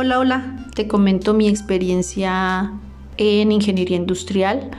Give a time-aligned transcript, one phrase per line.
[0.00, 2.70] Hola, hola, te comento mi experiencia
[3.16, 4.70] en ingeniería industrial.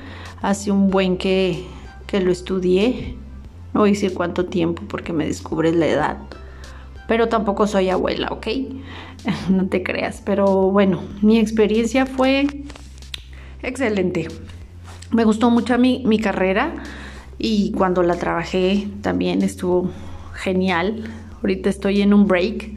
[0.41, 1.65] Hace un buen que,
[2.07, 3.17] que lo estudié.
[3.73, 6.17] No voy a decir cuánto tiempo porque me descubres la edad.
[7.09, 8.47] Pero tampoco soy abuela, ¿ok?
[9.49, 10.21] No te creas.
[10.25, 12.47] Pero bueno, mi experiencia fue
[13.61, 14.29] excelente.
[15.11, 16.75] Me gustó mucho mi, mi carrera
[17.37, 19.91] y cuando la trabajé también estuvo
[20.33, 21.11] genial.
[21.41, 22.71] Ahorita estoy en un break,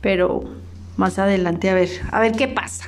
[0.00, 0.62] pero
[0.96, 2.84] más adelante a ver, a ver qué pasa.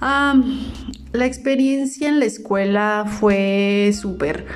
[0.00, 4.46] la experiencia en la escuela fue súper.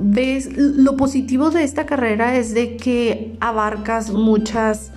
[0.00, 4.92] Ves, lo positivo de esta carrera es de que abarcas muchas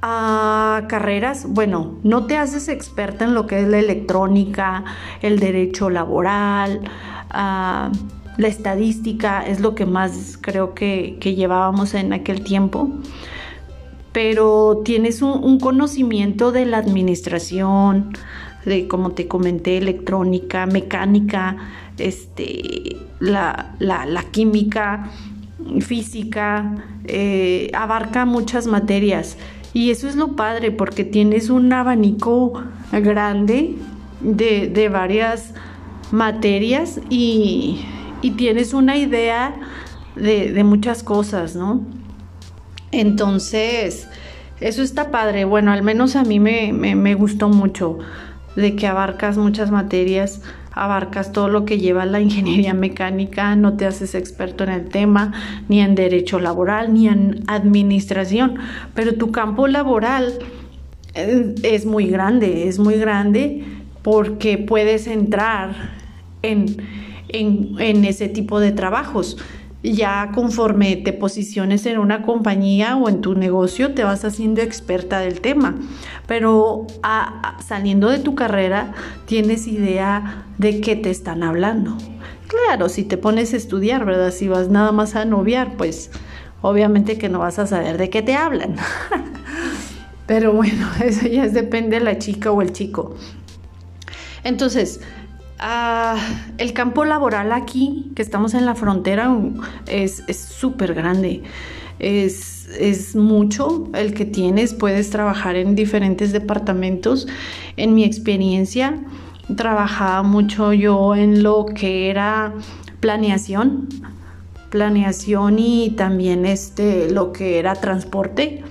[0.00, 1.46] ah, carreras.
[1.48, 4.84] Bueno, no te haces experta en lo que es la electrónica,
[5.20, 6.80] el derecho laboral,
[7.30, 7.92] ah,
[8.38, 12.90] la estadística, es lo que más creo que llevábamos en aquel tiempo
[14.14, 18.12] pero tienes un, conocimiento de la administración,
[18.64, 21.56] de como te comenté, electrónica, mecánica,
[21.98, 23.74] este, la,
[24.30, 25.10] química,
[25.80, 26.76] física,
[27.06, 29.36] eh, abarca muchas materias.
[29.72, 33.74] Y eso es lo padre, porque tienes un abanico grande
[34.20, 35.54] de, varias
[36.12, 37.84] materias y,
[38.36, 39.56] tienes una idea
[40.14, 42.03] de, de muchas cosas, ¿no?
[43.00, 44.08] Entonces,
[44.60, 45.44] eso está padre.
[45.44, 47.98] Bueno, al menos a mí me, gustó mucho
[48.54, 53.86] de que abarcas muchas materias, abarcas todo lo que lleva la ingeniería mecánica, no te
[53.86, 55.32] haces experto en el tema,
[55.68, 58.56] ni en derecho laboral, ni en administración,
[58.94, 60.38] pero tu campo laboral
[61.14, 63.64] eh, es muy grande, es muy grande
[64.02, 65.74] porque puedes entrar
[66.42, 66.76] en,
[67.28, 69.36] en ese tipo de trabajos
[69.92, 75.18] ya conforme te posiciones en una compañía o en tu negocio, te vas haciendo experta
[75.18, 75.74] del tema.
[76.26, 76.86] Pero
[77.66, 78.94] saliendo de tu carrera,
[79.26, 81.98] tienes idea de qué te están hablando.
[82.46, 84.30] Claro, si te pones a estudiar, ¿verdad?
[84.30, 86.10] Si vas nada más a noviar, pues
[86.62, 88.76] obviamente que no vas a saber de qué te hablan.
[90.26, 93.14] Pero bueno, eso ya depende de la chica o el chico.
[94.44, 95.00] Entonces,
[95.58, 96.16] Ah,
[96.58, 99.36] el campo laboral aquí, que estamos en la frontera,
[99.86, 101.42] es súper grande.
[102.00, 104.74] Es, es, mucho el que tienes.
[104.74, 107.28] Puedes trabajar en diferentes departamentos.
[107.76, 108.98] En mi experiencia,
[109.56, 112.52] trabajaba mucho yo en lo que era
[113.00, 113.88] planeación.
[114.70, 118.64] Planeación y también este, lo que era transporte.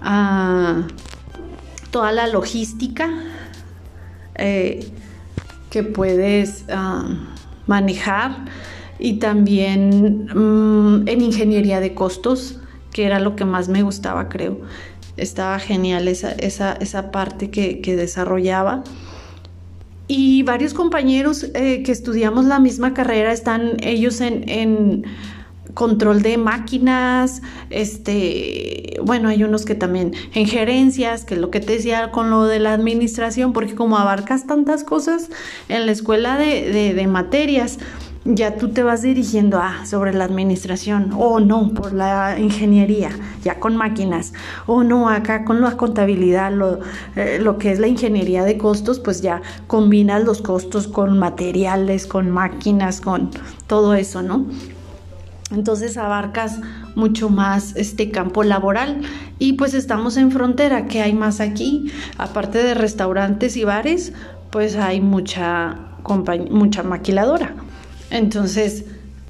[0.00, 0.82] Ah,
[1.90, 3.10] toda la logística.
[4.36, 4.88] Eh,
[5.72, 7.08] que puedes ah,
[7.66, 8.44] manejar
[8.98, 12.60] y también mm, en ingeniería de costos,
[12.92, 14.60] que era lo que más me gustaba, creo.
[15.16, 18.84] Estaba genial esa, esa, parte que, desarrollaba.
[20.08, 25.04] Y varios compañeros eh, que estudiamos la misma carrera están ellos en
[25.74, 31.74] control de máquinas, este, bueno, hay unos que también en gerencias, que lo que te
[31.74, 35.28] decía con lo de la administración, porque como abarcas tantas cosas
[35.68, 37.78] en la escuela de, de, materias,
[38.24, 43.10] ya tú te vas dirigiendo a sobre la administración, o no, por la ingeniería,
[43.42, 44.32] ya con máquinas,
[44.66, 46.80] o no, acá con la contabilidad, lo,
[47.16, 52.06] eh, lo que es la ingeniería de costos, pues ya combinas los costos con materiales,
[52.06, 53.30] con máquinas, con
[53.66, 54.46] todo eso, ¿no?
[55.52, 56.60] Entonces abarcas
[56.94, 59.02] mucho más este campo laboral
[59.38, 61.90] y pues estamos en frontera, ¿qué hay más aquí?
[62.18, 64.12] Aparte de restaurantes y bares,
[64.50, 65.78] pues hay mucha,
[66.50, 67.54] mucha maquiladora.
[68.10, 68.84] Entonces,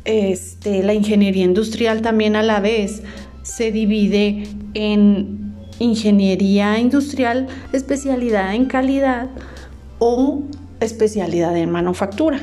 [0.04, 3.02] este, la ingeniería industrial también a la vez
[3.42, 9.28] se divide en ingeniería industrial, especialidad en calidad
[9.98, 10.42] o
[10.80, 12.40] especialidad en manufactura.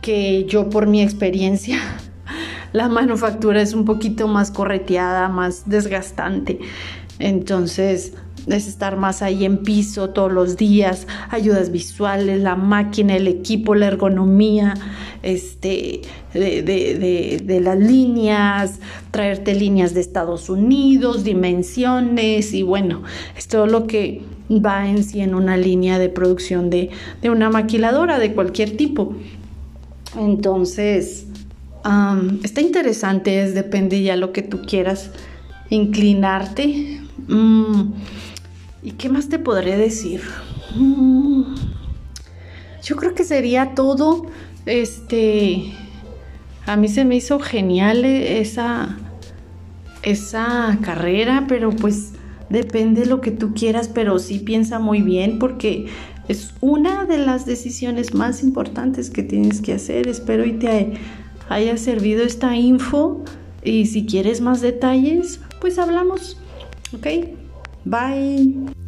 [0.00, 1.80] Que yo por mi experiencia
[2.76, 6.58] la manufactura es un poquito más correteada, más desgastante.
[7.18, 8.12] Entonces,
[8.46, 13.74] es estar más ahí en piso todos los días, ayudas visuales, la máquina, el equipo,
[13.74, 14.74] la ergonomía,
[15.22, 16.02] este,
[16.34, 18.78] de, las líneas,
[19.10, 23.04] traerte líneas de Estados Unidos, dimensiones y bueno,
[23.38, 24.20] es todo lo que
[24.50, 26.90] va en sí en una línea de producción de,
[27.22, 29.14] de una maquiladora de cualquier tipo.
[30.14, 31.26] Entonces,
[32.42, 35.10] está interesante, es, depende ya lo que tú quieras
[35.70, 37.00] inclinarte.
[37.28, 37.92] Mm,
[38.82, 40.22] ¿Y qué más te podré decir?
[40.74, 41.54] Mm,
[42.82, 44.26] yo creo que sería todo.
[44.64, 45.72] Este,
[46.66, 48.96] a mí se me hizo genial esa,
[50.02, 52.12] esa carrera, pero pues
[52.50, 55.86] depende de lo que tú quieras, pero sí piensa muy bien porque
[56.28, 60.08] es una de las decisiones más importantes que tienes que hacer.
[60.08, 60.94] Espero y te
[61.48, 63.24] haya servido esta info
[63.62, 66.38] y si quieres más detalles, pues hablamos.
[66.92, 67.06] ¿Ok?
[67.84, 68.85] Bye.